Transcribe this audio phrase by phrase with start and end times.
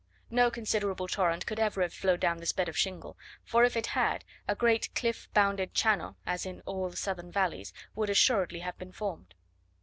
[0.31, 3.85] No considerable torrent could ever have flowed down this bed of shingle; for if it
[3.93, 8.79] had, a great cliff bounded channel, as in all the southern valleys, would assuredly have
[8.79, 9.35] been formed.